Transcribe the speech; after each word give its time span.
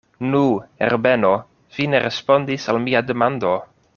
Nu, 0.27 0.39
Herbeno, 0.85 1.33
vi 1.77 1.87
ne 1.93 2.01
respondis 2.07 2.67
al 2.75 2.83
mia 2.87 3.07
demando? 3.13 3.57